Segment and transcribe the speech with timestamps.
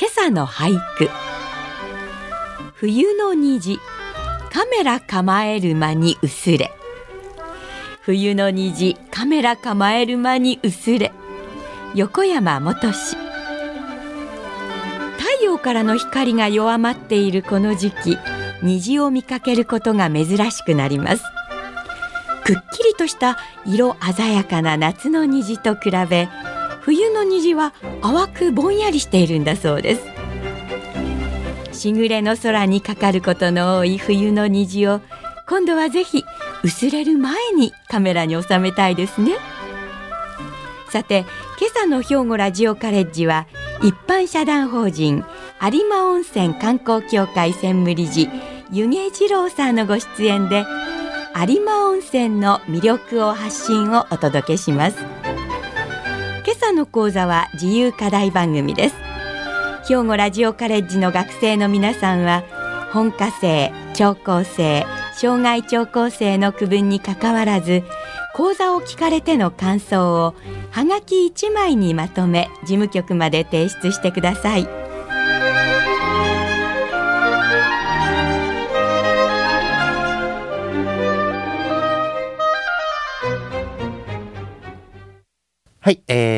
[0.00, 1.10] 今朝の俳句。
[2.72, 3.78] 冬の虹
[4.50, 6.72] カメラ構える間に薄れ。
[8.00, 11.12] 冬の虹カメラ構える間に薄れ。
[11.94, 13.14] 横山元氏。
[15.18, 18.16] 太陽からの光が弱まっているこの時期
[18.62, 21.22] 虹を見かけることが珍しくなります。
[22.42, 23.36] くっきりとした
[23.66, 26.30] 色鮮やかな夏の虹と比べ
[26.90, 27.72] 冬の虹は
[28.02, 30.02] 淡くぼんやりしているんだそうです。
[31.70, 35.00] しぐれの空にかかることの多い冬の虹を
[35.48, 36.24] 今度はぜひ
[36.64, 39.36] 薄れる前にカメラに収めたいですね。
[40.88, 41.24] さて
[41.60, 43.46] 今朝の兵庫ラジオカレッジは
[43.84, 45.24] 一般社団法人
[45.62, 48.28] 有馬温泉観光協会専務理事
[48.72, 50.66] 湯気二郎さんのご出演で
[51.36, 55.19] 有馬温泉の魅力を発信をお届けします。
[56.50, 58.96] 今朝の講座は自由課題番組です。
[59.86, 62.42] 兵庫ラジオカレッジの学生の皆さんは
[62.92, 64.84] 本科生聴講生
[65.14, 67.84] 障害聴講生の区分にかかわらず
[68.34, 70.34] 講座を聞かれての感想を
[70.72, 74.80] はがき1枚にまとめ事務局まで提出してください。
[85.82, 86.29] はい、えー、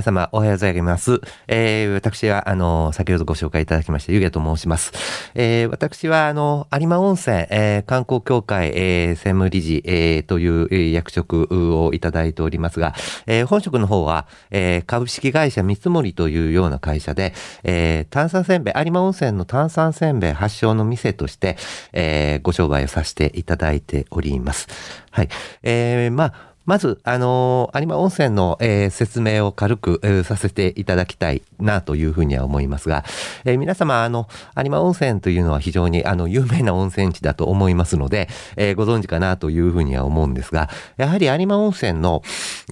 [0.00, 1.20] 皆様おはようございます。
[1.46, 4.92] えー、私は、あの、先ほどご紹介いただきました、ゆげと申します。
[5.34, 12.94] えー、私は、あの、有馬温泉、えー、観光協会、えー、専務理事、えー、という、役職をいただいておりますが、
[13.26, 21.58] えー、本職の方は、えー、株式会社三森というような会社で、えー、炭酸せんべい、有馬温泉の炭酸せんべい発祥の店として、
[21.92, 24.66] えー、ご商売をさせていただいております。
[25.10, 25.28] はい。
[25.62, 33.04] えー、まあ、まず、あの有馬温泉の、えー説明を軽く、えーさせていただきたいなというふうには思いますが、
[33.44, 42.22] えー皆様、あの、有馬温泉というのは非常に、あの、有名な温泉地だと思いますので、えーご存知かなというふうには思うんですが、やはり有馬温泉の、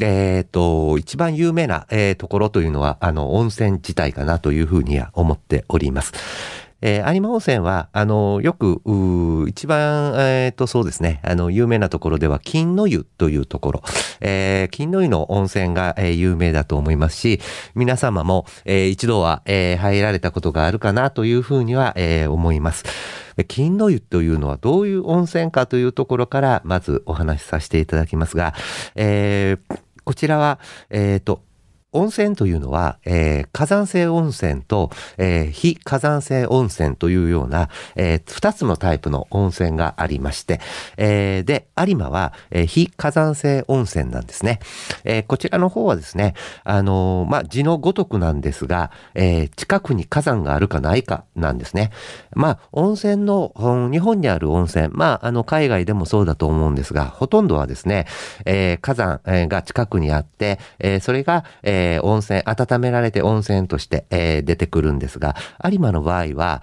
[0.01, 6.13] えーと、一番有名な、えーところというのは、あの、温泉自体かなというふうには思っております。
[6.81, 8.81] えー有馬温泉は、あの、よく、
[9.49, 13.83] 一番、えっ、と、そうですね、あの、有名なところでは、金の湯というところ、
[14.21, 17.41] えー金の湯の温泉が、えー有名だと思いますし、
[17.75, 22.85] 皆様も、えー一度は、えー入られたことがあるかなというふうには、えー思います。
[23.49, 28.55] 金の湯というのはどういう温泉かというところから、まずお話しさせていただきますが、
[28.95, 29.79] えー
[30.09, 30.59] こちらは、
[30.89, 31.43] えっ、と、
[31.99, 40.61] 温泉というのは、えー火山性温泉と、えー非火山性温泉というような、えー二つのタイプの温泉がありまして、
[40.97, 44.61] えーで、有馬は、えー非火山性温泉なんですね。
[45.05, 51.91] えーこちらの方はですね、あのーまあ、字のごとくなんですが、えー近くに火山があるかないかなんですね。
[52.35, 53.53] まあ、温泉の、
[53.91, 58.07] 日本にある温泉、まあ、あの、海外でもそうだと思うんですが、ほとんどはですね、
[58.45, 65.35] えー火山が近くにあって、えーそれが、えー温泉、温められて温泉として、えー出てくるんですが、
[65.65, 66.63] 有馬の場合は、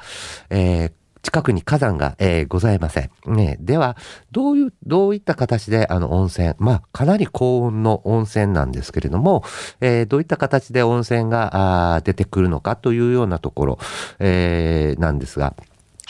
[0.50, 0.92] えー
[1.26, 3.10] 近くに火山が、えーございません。
[3.26, 3.98] ね、では、
[4.32, 9.44] どういう、どういった形であの温泉、まあ、かなり高温の温泉なんですけれども、
[9.82, 13.80] えーどういった形で温泉が出てくるのかというようなところ、
[14.20, 15.56] えーなんですが、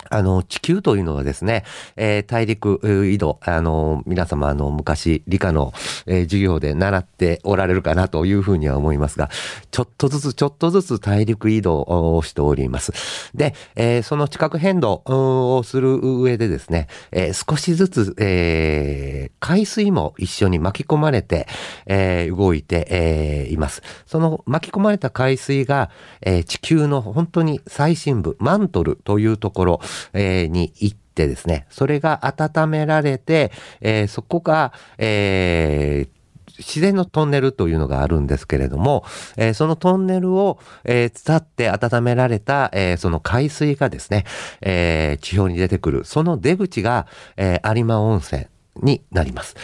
[0.09, 1.63] あの、地球というのはですね、
[1.95, 2.79] えー大陸
[3.09, 5.73] 移動、あの、皆様、あの、昔、理科の、
[6.05, 9.29] えー授業で習っておられるかなというふうには思いますが、
[9.71, 11.81] ちょっとずつ、ちょっとずつ大陸移動
[12.17, 12.91] をしております。
[13.33, 21.47] で、えーその地殻変動をする上でですね、えー少しずつ、えー海水も一緒に巻き込まれて、
[21.87, 23.81] えー動いて、えーいます。
[24.05, 25.89] その巻き込まれた海水が、
[26.21, 29.81] えー地球の本当に最深部、マントルというところ、
[30.13, 33.51] えに行ってですね、それが温められて、
[33.81, 36.15] えそこが、えー
[36.57, 39.03] 自然のトンネルというのがあるんですけれども、
[39.35, 44.25] えーそのトンネルを、えー伝って温められた、えーその海水がですね、
[44.61, 48.47] えー地表に出てくる、その出口が、え有馬温泉
[48.81, 49.55] になります。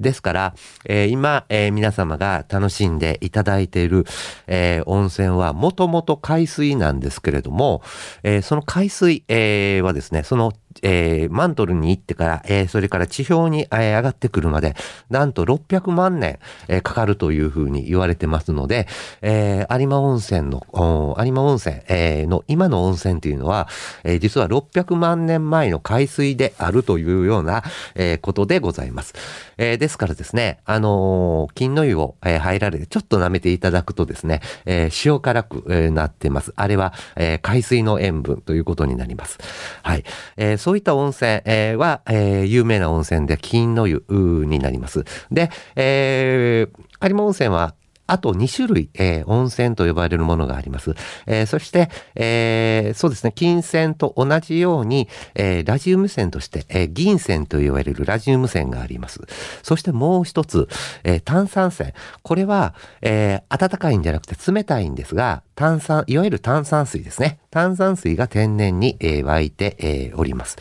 [0.00, 0.54] ですから、
[0.86, 4.04] えー今、えー皆様が楽しんでいただいている、
[4.46, 7.82] えー温泉はもともと海水なんですけれども、
[8.22, 10.52] えその海水、えはですね、その
[10.82, 14.74] えーマントルに行ってから、えーそれから地表に、えー上がってくるまで、
[15.10, 16.38] なんと600万年、
[16.68, 18.86] えーかかるというふうに言われてますので、
[19.22, 20.62] えー有馬温泉の、
[21.18, 23.68] 有馬温泉、えーの今の温泉というのは、
[24.04, 27.62] えー実は600万年前の海水であるというような、
[27.94, 29.14] えーことでございます。
[29.58, 36.52] えーですからですね、あのー金の湯を、えー入られて、ちょっと舐めていただくとですね、えー塩辛く、えーなってます。
[36.56, 39.38] あれは、えー海水の塩分ということになります。
[39.82, 40.04] はい。
[40.36, 41.42] えーそういった温泉、
[41.76, 45.04] は、え有名な温泉で金の湯になります。
[45.30, 47.74] で、えー有馬温泉は、
[48.10, 50.94] あと2種類、えー温泉と呼ばれるものがあります。
[51.26, 59.20] えーそして、えーそうですね、金泉と同じように、えラジウム泉として、え銀泉と言われるラジウム泉があります。
[59.62, 60.68] そしてもう一つ、
[61.04, 61.92] え炭酸泉。
[62.22, 67.38] これは、え暖かいんじゃなくて冷たいんですが、炭酸、いわゆる炭酸水ですね。
[67.50, 70.56] 炭酸水が天然に、え湧いて、えおります。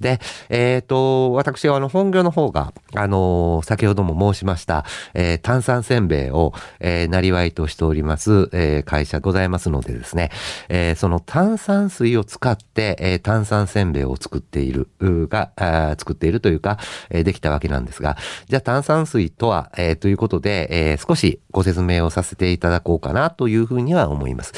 [0.00, 4.84] で、えっ、と、私はあの本業の方が、あの先ほども申しました、
[5.14, 10.30] え炭酸せんべいを、えー、なりわいとしております、えー会社ございますのでですね、
[10.68, 16.78] えーその炭酸水を使って、えー炭酸せんべいを作っている、が、あ作っているというか、
[17.10, 18.16] えーできたわけなんですが、
[18.48, 24.52] じゃあ炭酸水とは、えーということで、えー少しご説明をさせていただこうかなというふうには思います。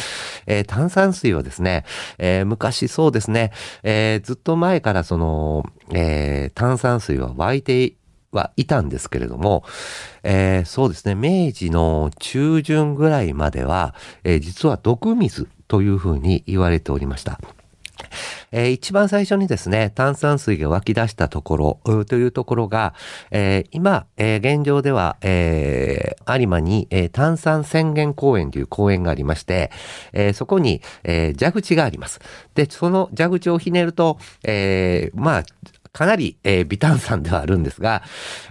[0.47, 1.85] えー炭酸水はですね、
[2.19, 3.53] えー昔そうですね、
[3.83, 7.95] えーずっと前からその、えー炭酸水は湧いて
[8.33, 9.65] はいたんですけれども、
[10.23, 13.95] えーそうですね、明治の中旬ぐらいまでは、
[14.25, 17.39] えー実は毒水というふうに言われておりました。
[18.51, 22.95] えー一番最初にですね、炭酸水が湧き出したところというところが、
[23.31, 29.71] えー今、えー現状では、えー有馬に、えー炭酸宣言公園という公園がありまして、
[30.13, 32.21] えーそこに、えー蛇口があります。
[32.55, 35.45] で、その蛇口をひねると、えーまあ、
[35.93, 38.03] かなり、えー微炭酸ではあるんですが、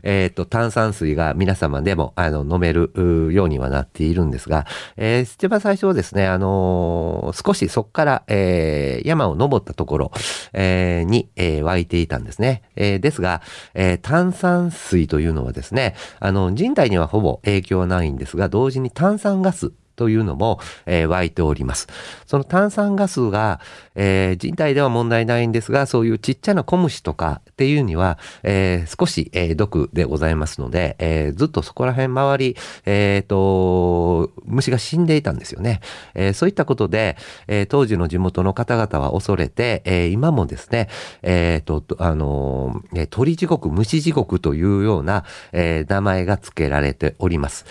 [0.04, 2.92] えっ、と、炭酸水が皆様でも、あの、飲める
[3.34, 10.12] ようにはなっているんですが、えー一番最初はですね、あのー少しそこから、えー山を登ったところ、
[10.54, 12.62] えーに、えー湧いていたんですね。
[12.76, 13.42] えーですが、
[13.74, 19.72] えー炭酸水というのはですね、あの、人体にはほぼ影響はないんですが、同時に炭酸ガス、
[20.02, 21.88] というのも、えー湧いております。
[22.26, 23.60] その炭酸ガスが、
[23.94, 35.82] えー人体では問題ないんですが、そういうちっちゃな小虫とかっていうには、えー少し、えー毒でございますので、えーずっとそこら辺周り、えーと、虫が死んでいたんですよね。
[36.16, 37.16] えーそういったことで、
[37.48, 40.90] えー当時の地元の方々は恐れて、えー今もですね、
[41.22, 47.66] えーと、あのーえー鳥地獄、虫地獄というような、えー名前が付けられております。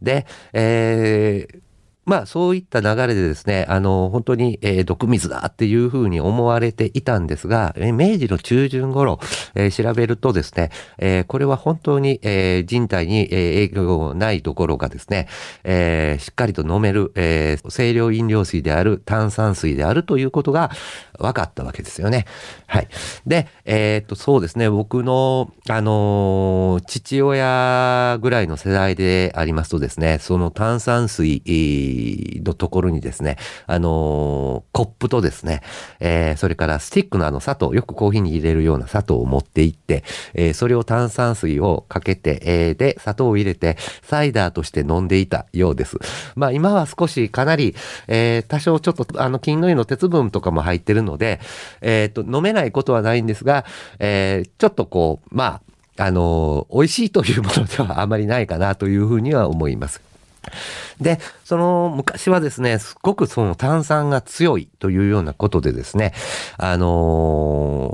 [0.00, 1.64] で、えー
[2.04, 9.18] まあそういった流れでですね、あの、本当に、えー毒水だっていうふうに思われていたんですが、えー明治の中旬頃、
[9.54, 15.28] えー調べるとですね、えーこれは本当に、えー人体に、えー影響ないところがですね、
[15.64, 20.70] えーしっかりと飲める、えー清涼飲料水である炭酸水であるということが
[21.18, 22.26] 分かったわけですよね。
[22.66, 22.88] はい。
[23.26, 31.42] で、えーっと、そうですね、僕の、あのー父親ぐらいの世代でありますとですね、その炭酸水
[32.44, 35.62] のところにですね、あのーコップとですね、
[36.00, 40.04] えーそれからスティックのあの砂糖、よくコーヒーに入れるような砂糖を持って行って、
[40.34, 45.96] えーそれを炭酸水をかけて、えーで、砂糖を入れて、サイダーとして飲んでいたようです。
[46.36, 47.74] まあ今は少しかなり、
[48.08, 51.40] えー多少ちょっとあの金の湯の鉄分とかも入ってるので、
[51.80, 53.64] えっ、と、飲めないことはないんですが、
[53.98, 55.60] えーちょっとこう、ま
[55.96, 60.00] あ、あのー美味しいというものではあまりないかなというふうには思います。
[61.00, 66.12] で、その昔はですね、すごくその炭酸が強いというようなことでですね、
[66.56, 67.90] あの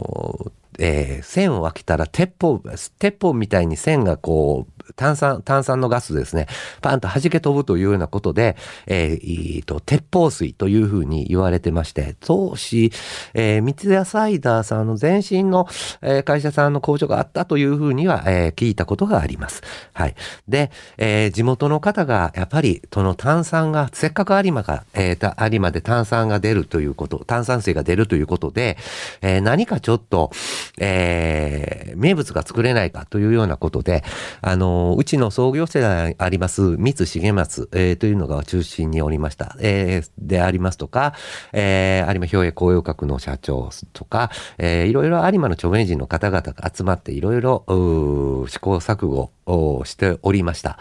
[0.46, 2.60] ーえー線を開けたら鉄砲、
[2.98, 6.46] 鉄砲みたいに線がこう、炭酸、炭酸のガスですね、
[6.80, 8.56] パンと弾け飛ぶというようなことで、
[8.86, 12.92] えーと、鉄砲水というふうに言われてまして、当時、
[13.34, 15.66] えー三ツ矢サイダーさんの前身の、
[16.02, 19.62] えー会社さんの工場があったというふうには、えー聞いたことがあります。
[19.92, 20.14] はい。
[20.48, 28.76] で、えー地元の方が、やっぱり、その炭酸が、せっかく有馬が、えー有馬で炭酸が出るということ、炭酸水が出るということで、
[29.22, 30.30] えー何かちょっと、
[30.78, 34.04] えー名物が作れないかというようなことで、
[34.40, 39.56] あのうちの創業者であります、三重松、えー、というのが中心におりました。
[39.60, 41.14] えー、でありますとか、
[41.52, 47.64] えー、有馬兵衛紅葉閣の社長とか、えー、いろいろ有馬の著名人の方々が集まっていろいろ
[48.48, 50.78] 試行錯誤をしておりました。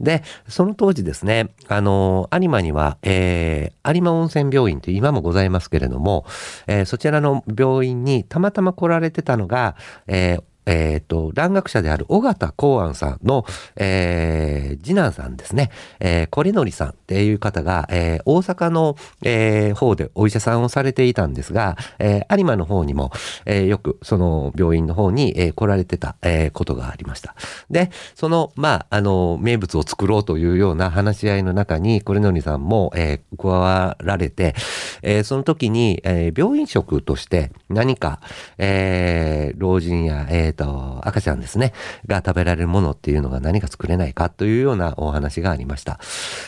[0.00, 6.26] で、その当時ですね、あの、有馬には、えー、有馬温泉病院と今もございますけれども、
[6.66, 13.44] えー、そちらの病院にたまたま来られてたのが、えー、えっ、ー、と、蘭学者である尾形公安さんの、
[13.76, 23.10] えー、次男さんですね、えー、コレノリさんっていう方が、えー、大阪の、えー、方でお医者さんをされていたんですが、えー、有馬の方にも、
[23.44, 27.34] えー、よくその病院の方に、えー、来られてた、えー、ことがありました。
[27.70, 34.54] で、その、まあ、あの、名物を作ろうというような話し合いの中に、コレノリさんも、えー、加わられて、
[35.02, 38.20] えー、その時に、えー、病院食として何か、
[38.58, 41.72] えー、老人や、えーっ、と、赤ちゃんですね、
[42.06, 46.00] が食べられるものっていうのが何か作れないかというようなお話がありました。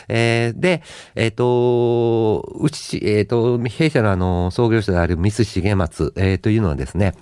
[0.07, 0.81] えー、で、
[1.15, 7.13] えっ、ー、と、うち、えっ、と、弊社のあの、創業者であるミス重松、えー、というのはですね、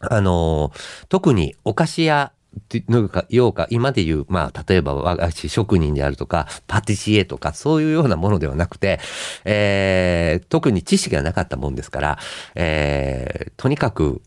[0.00, 0.72] あの、
[1.08, 2.32] 特にお菓子屋
[2.88, 9.00] のか、ようか、今で言う、まあ、例えば和菓子職人であるとか、パティシエとか、そういうようなものではなくて、
[9.44, 12.18] えー、特に知識がなかったもんですから、
[12.54, 14.22] えー、とにかく、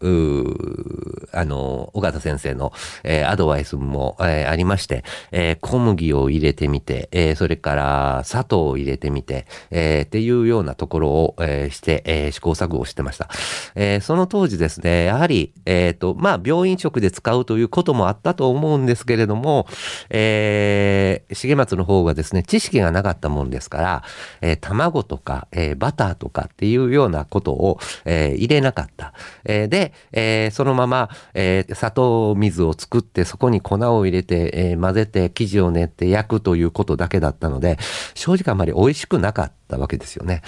[1.32, 13.30] あの、尾形先生の、えー、アドバイスも、えー、ありまして、えー、小麦を入れてみて、えー、それから砂糖を入れてみて、えー、っていうようなところを、えー、して、えー、試行錯誤してました。
[13.76, 19.68] えー、その当時ですね、やはり、えっ、ー、と、まあ、病院食で使うということもあったと思うんですけれども、
[20.10, 24.04] えー、重松の方がですね、知識がなかったもんですから、
[24.42, 29.14] えー、卵とか、えー、バターとかっていうようなことを、えー、入れなかった。
[29.44, 37.78] えー、で、えー、そのまま、えー、砂糖水を作ってそこに粉を入れて、えー、混ぜて生地を練って焼くということだけだったので、
[38.14, 39.65] 正直あまり美味しくなかった。
[39.66, 40.42] ったわけですよね。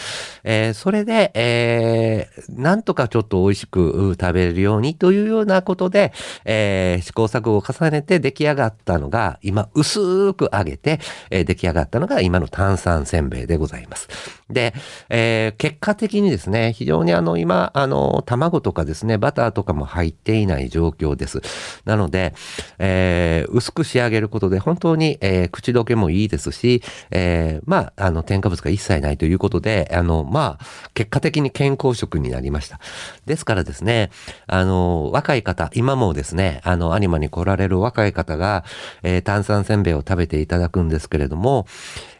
[0.43, 6.13] えー、それで、えー、なんとかちょっと美味しく食べれるようにというようなことで、
[6.45, 10.99] えー、試行錯誤を重ねて出来上がったのが、今薄く揚げて、
[11.31, 14.07] えー、出来上がったのが今の炭酸せんべいでございます。
[14.49, 14.73] で、
[15.09, 21.41] えー、結果的にですね、非常にあの今、あの、卵とかですね、バターとかも入っていない状況です。
[21.85, 22.33] なので、
[22.77, 32.79] えー、薄く仕上げることで本当に、えー、口どけもいいですし、えー、まあ、あの、添加物が一切ないないということで、あの、まあ、結果的に健康食になりました。
[33.25, 34.11] ですからですね、
[34.45, 38.63] あの、若い方、今もですね、あの、アニマに来られる若い方が、
[39.03, 41.65] えー、炭酸せんべいを食べていただくんですけれども、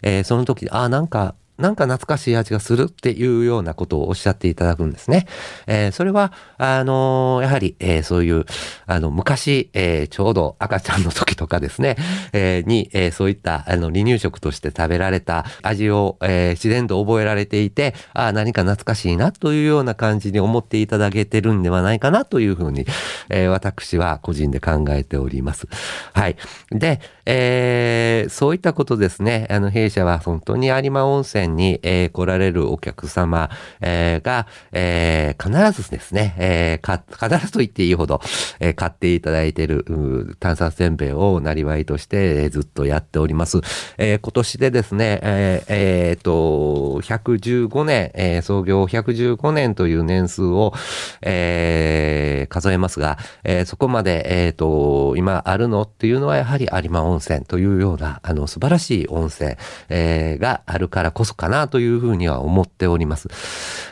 [0.01, 5.27] えー、その時、あ、なんか、なんか懐かしい味がするっていうようなことをおっしゃっていただくんですね。
[5.65, 8.45] えー、それは、あのー、やはり、えー、そういう、
[8.85, 11.95] あの、昔、えー、ちょうど赤ちゃんの時とかですね、
[12.33, 22.85] えー、に、えー、そういった、あの、離乳食として食べられた味を、えー、自然と覚えられていて、ああ、何か懐かしいなというような感じに思っていただけてるんではないかなというふうに、
[23.29, 25.67] えー、私は個人で考えております。
[26.13, 26.35] はい。
[26.71, 33.49] で、えー、そういったことですね、あの、弊社は本当に有馬温泉に、えー、来られるお客様、
[33.81, 38.21] えー、が、えー、必ずですね、えー、必ずと言っていいほど、
[38.59, 43.59] えー、買っていただいている炭酸せんべいをなりわいとして、えー、ずっとやっております。
[43.97, 50.73] えー、今年でですね、えー、えー、と、115年、えー、創業115年という年数を、
[51.21, 59.55] えー、数えますが、えー、そこまで、えー、と、今あるのっていうのはやはり有馬温泉温泉というような、あの、素晴らしい温泉、
[59.89, 63.29] えー、があるからこそかなというふうには思っております。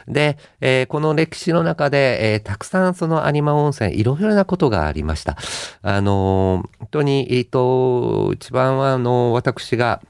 [0.08, 5.38] で、えー、この歴史の中で、えー、たくさんその有馬温泉、いろいろなことがありました。
[5.82, 10.02] あの本当に、えっ、と、一番は、あの、私が、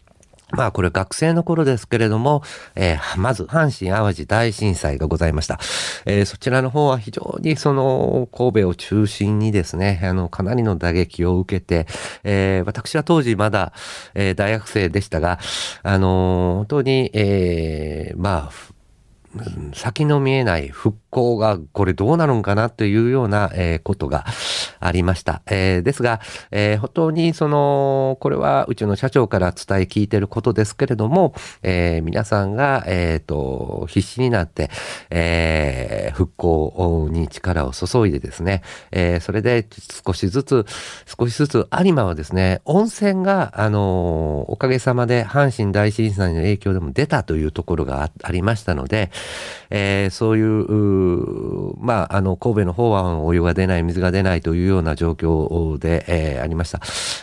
[0.51, 2.43] まあこれ学生の頃ですけれども、
[2.75, 5.59] えー、まず阪神淡路大震災がございました。
[6.05, 11.87] えー、そちらの方は非常にその神戸を中心にですね、あのかなりの打撃を受けて、
[12.23, 13.73] えー、私は当時まだ、
[14.13, 15.39] え大学生でしたが、
[15.83, 18.75] あの本当に、えまあ、
[19.73, 24.25] 先の見えない復興がこれどうなるんかなというような、えー、ことが
[24.81, 25.41] ありました。
[25.45, 26.19] えー、ですが、
[26.51, 34.69] えー、本当にその、これはうちの社長から伝え聞いてることですけれども、えー、皆さんが、えっ、と、必死になって、
[35.09, 39.65] えー、復興に力を注いでですね、え、それで
[40.05, 40.65] 少しずつ、
[41.17, 49.11] 少しずつ有馬はですね、温泉が、あのおかげさまで阪神大震災の影響でも出たというところがありましたので、
[49.69, 51.04] え、そういう
[51.79, 56.79] まあ、あの、神戸の方はお湯が出ない、水が出ないというような状況で、えー、ありました。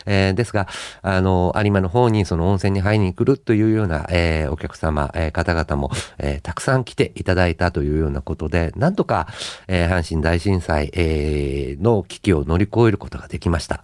[0.07, 0.69] えー、ですが、
[1.03, 9.29] あの、有馬の方にその温泉に入りに来るというような、えー、お客様、えー、方々も、えー、たくさん来ていただいたというようなことで、なんとか、
[9.69, 13.83] えー、阪神大震災、えー、の危機を乗り越えることができました。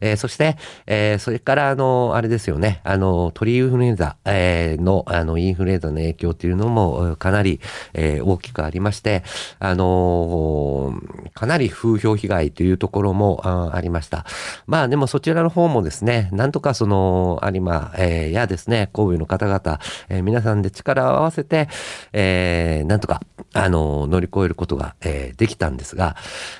[0.00, 7.60] えー、そして、えー、それから、あの、あれですよね、あの、鳥インフルエンザ、えー、の、あの、インフルエンザの影響というのも、かなり、
[7.94, 9.22] えー、大きくありまして、
[9.58, 14.24] あのー、かなり風評被害というところもあありました。
[14.66, 21.68] まあでもそちらの方もですね、なんとかその有馬、えー、やですね、神戸の方々、えー、皆さんで力を合わせて、
[22.12, 23.20] えー、なんとか、
[23.52, 26.16] あのー、乗り越えることが、えー、できたんですが、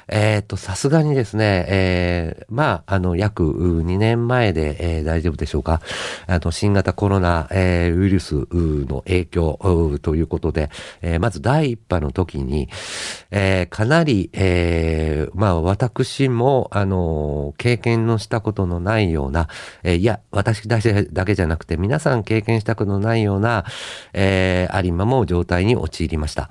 [0.09, 5.81] えっ、と、さすがにですね、えー、まあ、あの、約2年前で、えー、大丈夫でしょうか。
[6.27, 10.71] あの、新型コロナ、えー、ウイルスの影響ということで、
[11.03, 12.66] えー、まず第一波の時に、
[13.31, 19.49] えー、かなり、えー、まあ、私も、あの、経験のしたことのないような、
[19.83, 23.65] えー、いや、私だけだけじゃなくて、皆さん経験したことのないような、
[24.13, 26.49] えー、有馬も状態に陥りました。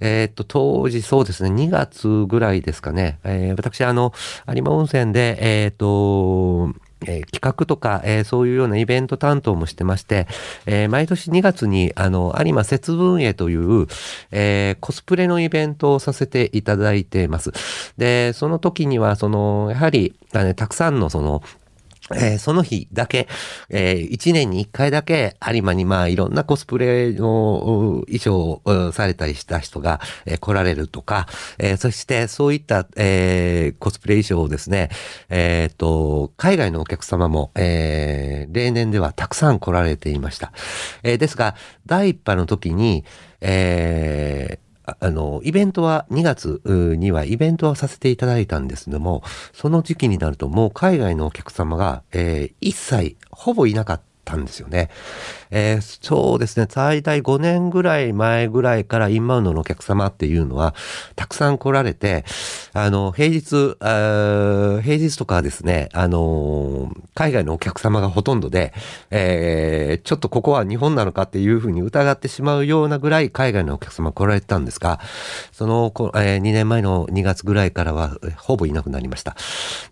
[0.00, 4.12] えー、っと、当時そうですね、2月ぐらいですかね、えー、私、あの、
[4.46, 10.26] 有馬温泉で、えー、っと、えー、企画とか、えー、そういうようなイベント担当もしてまして、
[10.66, 13.86] えー、毎年2月に、あの、有馬節分へという、
[14.30, 17.52] えコスプレのイベントをさせていただいています。
[17.96, 21.42] で、その時には、その、やはり、ねたくさんのその、
[22.14, 23.28] えー、その日だけ、
[23.68, 31.26] えー、一年に一回だけ有馬にまあいろんなコスプレの衣装をされたりした人が、えー、来られるとか、
[31.58, 34.90] えー、そしてそういった、えー、コスプレ衣装をですね、
[35.28, 40.52] えっ、ー、と、海外のお客様も、えー、例年ではたくさん来られていました。
[41.02, 41.54] えー、ですが、
[41.86, 43.04] 第一波の時に、
[43.40, 44.67] えー、
[45.00, 46.62] あの、イベントは2月
[46.96, 54.07] にはイベントはさせていただいたんですけども、その時期になるともう海外のお客様が、えー、一切ほぼいなかった。
[54.28, 54.90] たんですよね。
[55.50, 60.74] えー、そうですね、最大5年ぐらい前ぐらいからインバウンドのお客様っていうのは、
[61.16, 62.26] たくさん来られて、
[62.74, 68.74] あの、平日、平日とかはですね、あの海外のお客様がほとんどで、
[69.10, 75.00] えー、ちょっとここは日本なのかっていうふうに疑ってしまうようなぐらい海外のお客様来られてたんですが、
[75.52, 79.36] その、えー、2年前の2月ぐらいからは、ほぼいなくなりました。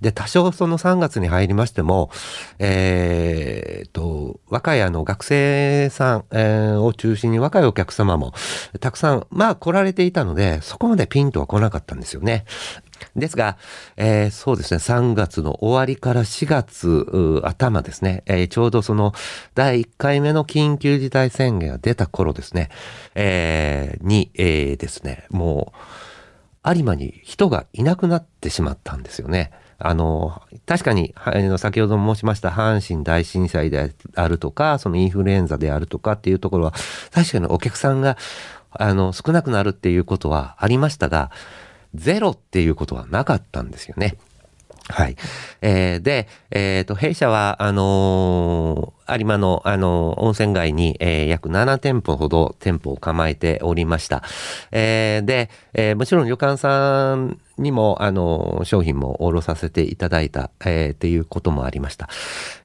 [0.03, 2.11] で、多少その3月に入りましても、
[2.59, 8.32] えー、と、若いあの学生さん、えー、を中心に若いお客様も
[8.80, 12.44] たくさん、まあ来られていたので、そこまでピンとは来なかったんですよね。
[13.14, 13.56] ですが、
[13.96, 19.12] えー、そうですね、3月の終わりから4月頭ですね、えー、ちょうどその
[19.54, 22.70] 第1回目の緊急事態宣言が出た頃ですね、
[23.14, 25.72] えー、に、え、ですね、も
[26.64, 29.52] う、有馬に人がいなくなってしまったんですよね。
[29.78, 31.14] あの、確かに、
[31.58, 36.74] 先ほど申しました阪神大震災であるとか、そのインフルエンザであるとかっていうところは、
[37.12, 38.16] 確かにお客さんが、
[38.70, 41.30] あの、少なくなるっていうことはありましたが、
[41.94, 44.16] ゼロっていうことはなかったんですよね。
[44.88, 45.16] はい。
[45.62, 54.22] えー、で、えっ、ー、と、弊社は、あのー、有馬の、あのー、温泉街に、えー、約7店舗ほど店舗を構えておりました。
[54.70, 62.09] えー、で、えー、もちろん旅館さんにも、あの、商品もおろさせていただいた、えー、っていうこともありました。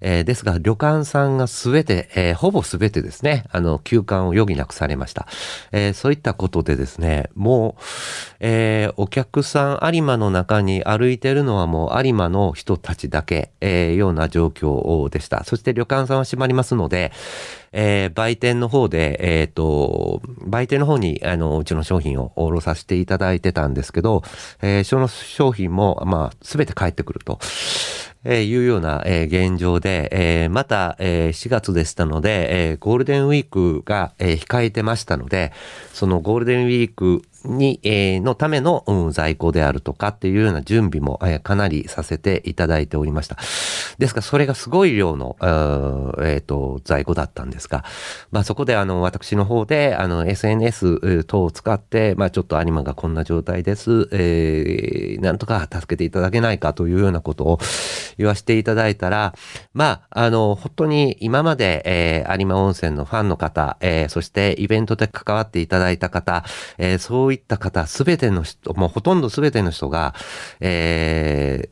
[0.01, 5.27] えー、ですが、旅館さんがすべて、えー、ほぼすべてですね、あの、休館を余儀なくされました。
[5.71, 7.83] えー、そういったことでですね、もう、
[8.39, 15.43] えー、お客さん、有馬の中に歩いてるのはもう有馬の人たちだけ、えー、ような状況でした。
[15.43, 17.11] そして旅館さんは閉まりますので、
[17.73, 24.23] えー、売店の方で、えっ、ー、と、売店の方に、あの、うちの商品をおろさせていただいてたんですけど、
[24.61, 27.39] えー、その商品も、まあ、すべて返ってくると。
[28.23, 35.51] えー、いうような、えー、現状で、えー、また、えー、4月でしたので、えー、ゴールデンウィークが、えー、控えてましたので、
[35.91, 43.37] そのゴールデンウィークに、えー、のための、うん、在庫であるとかっていうような準備も、えー、かなりさせていただいておりました。
[43.97, 45.37] ですから、それがすごい量の、
[46.21, 47.83] えっ、と、在庫だったんですが、
[48.31, 57.59] まあそこであの、私の方で、あの、SNS 等を使って、まあちょっとアニマがこんな状態です、えー、なんとか助けていただけないかというようなことを
[58.17, 59.33] 言わせていただいたら、
[59.73, 66.43] まあ、あの、本当に今まで、えー、有馬温泉のファンの方、えー、そしてイベントで関わっていただいた方、
[66.77, 70.13] えー、そうういった方、すべての人、もうほとんどすべての人が、
[70.59, 71.69] えー、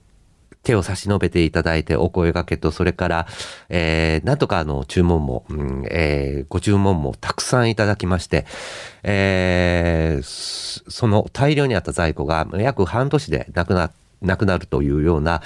[0.63, 3.27] 手を差し伸べていただいてお声掛けと、それから、
[3.69, 8.45] えー、なんとかあの注文も、うん、えー、ご注文もたくさんいただきまして、
[9.03, 13.91] えー、その大量にあった在庫が約半年でなくなっ
[14.21, 15.41] なくなるというような、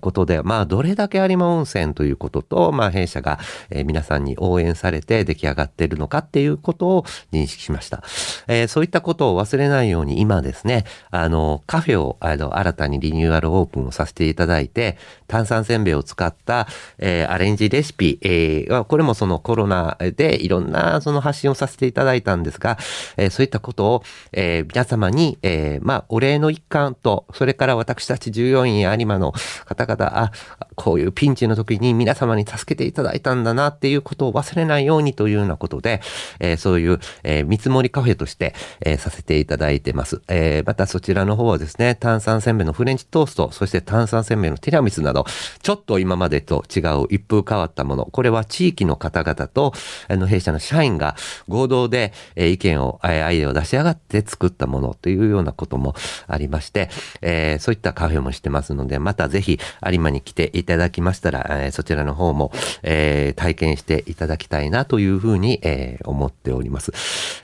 [0.00, 3.38] ことで、まあ、どれだけ有馬温泉ということと、まあ、弊社が、
[3.84, 8.02] 皆さんに応援されて出来上がっているのかっていうことを認識しました。
[8.46, 14.96] えー、そういったことを忘れないように今ですね、あの、カフェを、あの、新たにリニューアルオープンをさせていただいて、
[15.26, 16.66] 炭酸せんべいを使った、
[16.98, 22.78] えー、アレンジレシピ、えー、これもそのコロナでいろんなその発信をさせていただいたんですが、
[23.16, 29.32] えー、そういったことを、え、皆様に、え、まあ、お礼の一環と、それから私私たち従業員や有馬の
[29.64, 30.32] 方々、あ、
[30.74, 36.02] こういうピンチの時に皆様に助けていただいたんだなっていうことを忘れないようにというようなことで、
[36.38, 40.20] えー、そういう、えー、見積もりカフェとして、えー、させていただいてます。
[40.28, 45.24] えまたそちらの方はですね、炭酸せんべいのフレンチトースト、そして炭酸せんべいのティラミスなど、
[45.62, 49.72] ちょっと今までと違う一風変わったもの、これは地域の方々と、
[50.08, 51.16] あの、弊社の社員が
[51.48, 55.94] 合同で、え意見を、えアイデアを出し上がって作ったものというようなことも
[56.26, 56.90] ありまして、
[57.22, 62.52] えそういったカフェもしてますので、またぜひ有馬に来ていただきましたら、えー、そちらの方も、
[62.82, 66.92] えー、体験していただきたいなというふうに、えー、思っております。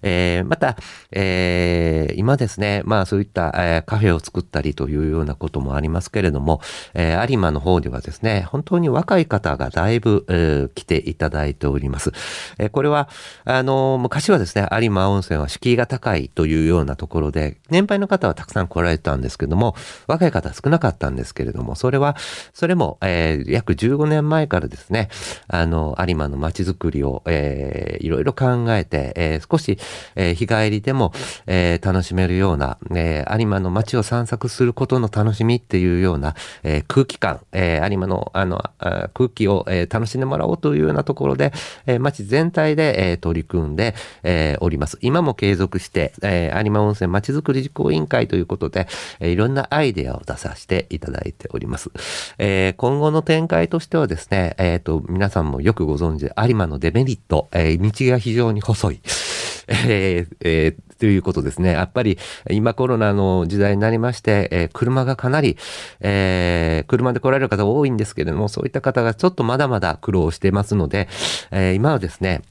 [0.02, 0.76] えー、また、
[1.12, 6.60] えー、今ですね、まあそういった、えー、カフェを作ったりというようなこともありますけれども、
[6.94, 12.12] えー、有馬の方ではですね、本当に若い方がだいぶ、えー、来ていただいております。
[12.58, 13.08] えー、これは、
[13.44, 19.74] あの、昔はですね、有馬温泉は敷居が高いというようなところで、年配の方はたくさん来られたんですけども、
[20.06, 22.16] 若い方少なかったんですけれども、それは、
[22.52, 25.08] それも、えー、約15年前からですね、
[25.48, 29.78] あの、有馬の街づくりを、えー、いろいろ考えて、えー、少し、
[30.16, 31.12] えー、日帰りでも、
[31.46, 41.52] えー、楽しめるような、えー、有馬の街を散策することの楽しみっていうような、えー、空気感、えー、有馬の、あの、あ空気を、えー、楽しんでもらおうというようなところで、
[41.86, 44.98] えー、街全体で、えー、取り組んで、えー、おります。
[45.00, 48.88] 今も継続して、えー、有馬温泉街づくり実行委員会ということで、
[49.20, 51.90] えー、いろんなアイデアを出させていただいております。
[52.38, 59.00] えー、今後の展開としてはですね、えっ、ー、と、皆さんもよくご存知、有馬のデメリット、えー、道が非常に細い。
[59.70, 61.72] えーえー、ということですね。
[61.72, 62.18] やっぱり
[62.50, 65.56] 今コロナの時代になりまして、えー、車がかなり、
[66.00, 71.08] えー、車で来られる方多いんですけれども、そういった方がちょっとまだまだ苦労してますので、
[71.52, 72.42] え、今はですね、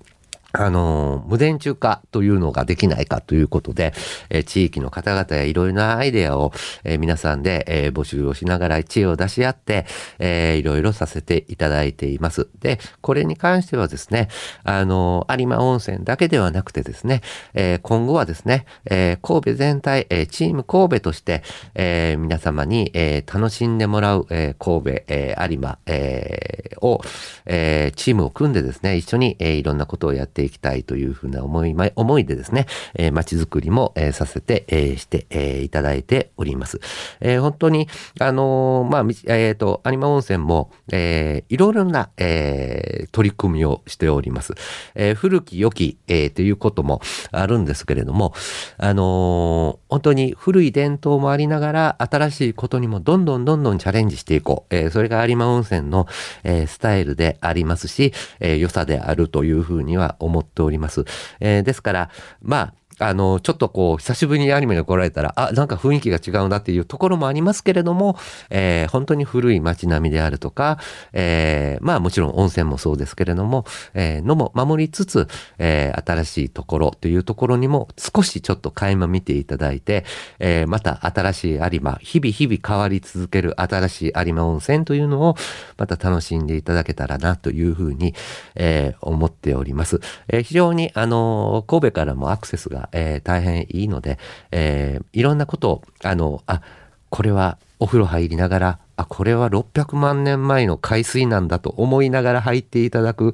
[0.52, 3.94] あの、無電柱化というのができないかということで、
[4.30, 6.52] え、地域の方々やいろいろなアイデアを、
[6.84, 9.86] え、皆さんで、え、募集をしながら知恵を出し合って、
[10.18, 12.48] えいろいろさせていただいています。
[12.60, 14.28] で、これに関してはですね、
[14.64, 17.22] あの、有馬温泉だけではなくてですね、
[17.54, 21.44] え今後はですね、え神戸全体、えチーム神戸として、
[21.76, 27.02] え皆様に、え楽しんでもらう、え神戸、え有馬、えを、
[27.46, 36.80] えチームを組んでですね、一緒に、えいろんなことをやってていきたいというふうな思い、思いでですね、えー、街づくりも、えー、させて、えー、して、えー、いただいております。
[37.19, 37.88] えー、本当に、
[38.19, 44.54] あのー、まあ、えっ、ー、と、有馬温泉も、えー、いろいろな、えー、取り組みをしております。
[44.95, 48.34] えー、古き良き、えー、ということもあるんですけれども、
[48.78, 54.75] あのー、本当に古い伝統もありながら、新しいことにもどんどんどんどんチャレンジしていこう。
[54.75, 56.08] えー、それが有馬温泉の、
[56.43, 61.06] えー、スタイルでありますし、えー、良さであるというふうには思思っております。
[61.39, 62.10] えー、ですから、
[62.42, 68.18] まあ、あの、ちょっとこう、久しぶりにアニメに来られたら、あ、なんか雰囲気が違うなっていうところもありますけれども、
[68.50, 70.80] えー、本当に古い街並みであるとか、
[71.14, 80.06] えー、まあもちろん温泉もそうですけれども、えー、のも守りつつ、えー、新しいところというところにも少しちょっと垣間見ていただいて、
[80.40, 85.36] えー、また新しい有馬、日々日々変わり続ける新しい有馬温泉というのを、
[85.78, 88.14] また楽しんでいただけたらなというふうに、
[88.56, 90.02] えー、思っております。
[90.28, 94.17] えー、非常に、あの、神戸からもアクセスがえー、大変いいので、
[94.52, 96.62] えー、いろんなことを、あの、あ、
[97.10, 103.34] これはお風呂入りながら、あ、これは600万年前の海水なんだと思いながら入っていただく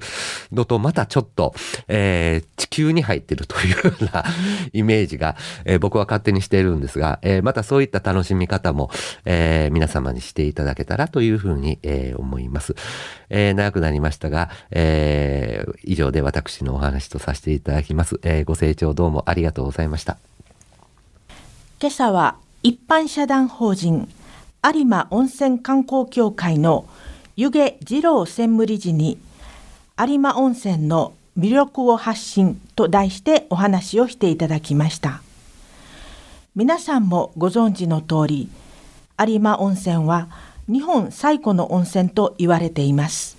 [0.52, 1.56] のと、またちょっと、
[1.88, 4.24] えー、地球に入ってるというような
[4.74, 8.92] イメージが、えー、僕は勝手にしているんですが、えー、またそういった楽しみ方も、
[9.26, 12.76] え皆様にしていただけたらというふうに、え思います。
[13.30, 18.20] え長くなりましたが、え以上で私のお話とさせていただきます。
[18.24, 20.18] えご清聴どうもありがとうございました。
[21.80, 24.08] 今朝は一般社団法人
[24.66, 26.88] 有馬温泉観光協会の
[27.36, 29.20] 湯気二郎専務理事に
[29.96, 35.22] 有馬温泉の魅力を発信と題してお話をしていただきました。
[36.56, 38.50] 皆さんもご存知の通り
[39.20, 40.30] 有馬温泉は
[40.68, 43.38] 日本最古の温泉と言われています。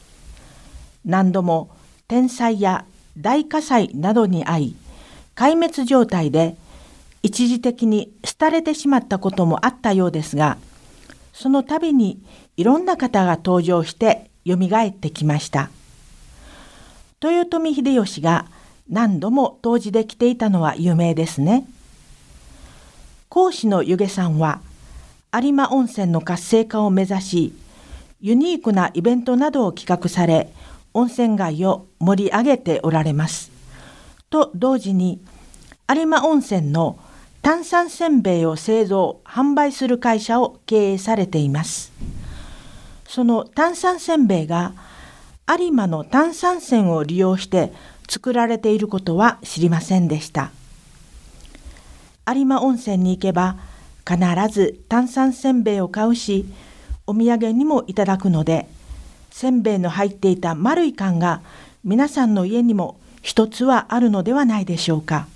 [1.04, 1.70] 何度も
[2.06, 2.84] 天災や
[3.18, 4.76] 大火災などに遭い
[5.34, 6.54] 壊滅状態で
[7.24, 10.58] 一時的に廃れてしまったこともあったようですが
[11.36, 12.22] その度に
[12.56, 15.68] いろんな方が登場してよみがえってきました
[17.22, 18.46] 豊臣秀吉が
[18.88, 21.66] 何度も当時で来ていたのは有名ですね
[23.28, 24.60] 講師の湯気さんは
[25.34, 27.52] 有馬温泉の活性化を目指し
[28.22, 30.50] ユニークなイベントなどを企画され
[30.94, 33.52] 温泉街を盛り上げておられます。
[34.30, 35.20] と同時に
[35.94, 36.98] 有馬温泉の
[37.46, 41.92] 炭酸せんべいを製造販売する会社を経営されています。
[43.06, 44.72] その炭酸せんべいが
[45.48, 47.72] 有馬の炭酸泉を利用して
[48.08, 50.50] 作られていることは知りませんでした。
[52.26, 53.54] 有馬温泉に行けば
[54.04, 54.18] 必
[54.52, 56.46] ず炭酸せんべいを買うし
[57.06, 58.66] お土産にもいただくので
[59.30, 61.42] せんべいの入っていた丸い缶が
[61.84, 65.28] 皆さんの家にも一つはあるのではないでしょうか。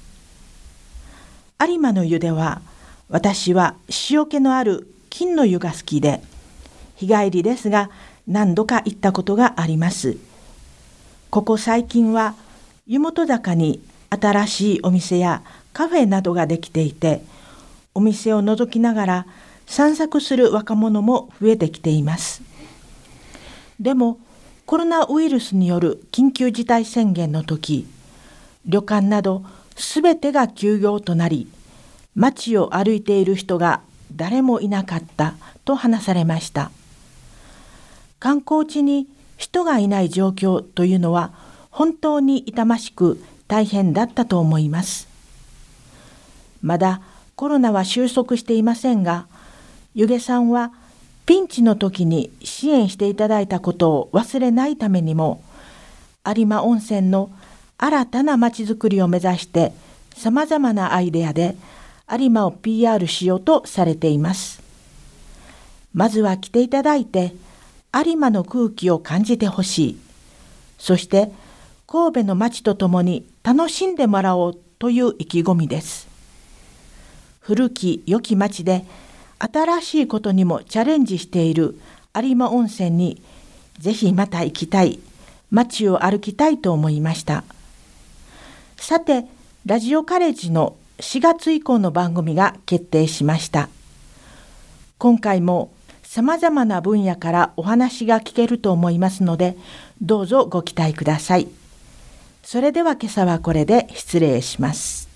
[1.62, 2.62] 有馬の湯では
[3.10, 3.74] 私は
[4.10, 6.22] 塩気のある金の湯が好きで
[6.96, 7.90] 日帰りですが
[8.26, 10.16] 何度か行ったことがあります。
[11.28, 12.34] ここ最近は
[12.86, 15.42] 湯本坂に新しいお店や
[15.72, 17.22] カフェなどができていて
[17.94, 19.26] お店を覗きながら
[19.66, 22.42] 散策する若者も増えてきています。
[23.78, 24.18] でも
[24.64, 27.86] コロナウイルスによる緊急事態宣言の時
[28.66, 29.44] 旅館など
[29.80, 31.48] すべてが休業となり
[32.14, 33.80] 街を歩いている人が
[34.14, 36.70] 誰もいなかったと話されました。
[38.18, 39.06] 観光地に
[39.38, 41.32] 人がいない状況というのは
[41.70, 45.08] 本当に痛ましく大変だったと思います。
[46.62, 47.00] まだ
[47.36, 49.26] コロナは収束していませんが
[49.94, 50.72] 湯気さんは
[51.24, 55.42] ピンチの時に支援していただいたことを忘れないためにも
[56.26, 57.30] 有馬温泉の
[57.82, 59.72] 新たなまちづくりを目指して
[60.14, 61.56] さまざまなアイデアで
[62.10, 64.62] 有馬を PR しようとされています。
[65.94, 67.32] まずは来ていただいて
[67.94, 69.98] 有馬の空気を感じてほしい。
[70.78, 71.32] そして
[71.86, 76.06] 神戸の街とともに楽しんでもらおうという意気込みです。
[77.40, 78.84] 古き良き町で
[79.38, 81.80] 新しいことにもチャレンジしている
[82.14, 83.22] 有馬温泉に
[83.78, 84.98] ぜひまた行きたい、
[85.50, 87.42] 街を歩きたいと思いました。
[88.80, 89.26] さて、
[89.66, 93.68] ラジオカレッジの4月以降の番組が決定しました。
[94.96, 95.70] 今回も
[96.02, 99.58] 様々な分野からお話が聞けると思いますので、
[100.00, 101.48] どうぞご期待ください。
[102.42, 105.09] それでは今朝はこれで失礼します。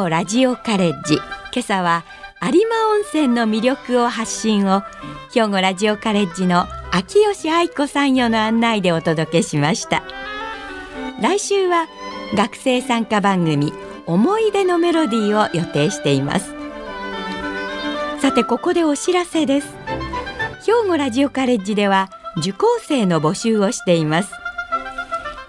[0.00, 1.16] 語ラジオカレッジ。
[1.16, 1.22] 今
[1.58, 2.04] 朝は
[2.40, 4.82] 有馬温泉の魅力を発信を
[5.34, 10.02] 兵庫ラジオカレッジの秋吉愛子さんよの案内でお届けしました。
[11.20, 11.86] 来週は
[12.34, 13.74] 学生参加番組
[14.06, 16.54] 思い出のメロディーを予定しています。
[18.22, 19.68] さてここでお知らせです。
[20.64, 22.08] 兵庫ラジオカレッジでは
[22.38, 24.32] 受講生の募集をしています。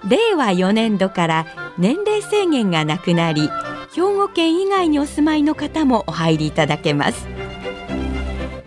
[0.09, 1.45] 令和4年度から
[1.77, 3.49] 年齢制限がなくなり
[3.93, 7.27] 兵庫県以外にお住まいの方もお入りいただけます。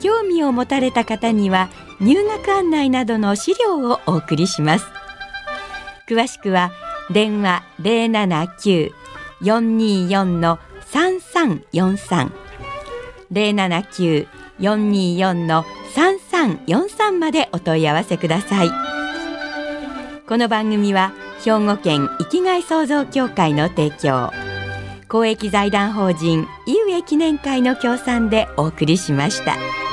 [0.00, 4.84] 興味を持たれた方には入学案内などの資料をお送りします。
[6.06, 6.72] 詳しくは
[7.10, 10.58] 電話079-424の
[10.92, 12.30] 3343
[13.32, 18.70] 079-424の3343までお問い合わせください。
[20.28, 24.43] この番組は兵庫県生きがい創造協会の提供。
[25.14, 29.83] 公益財団法人井上記念会の協賛でお送りしました。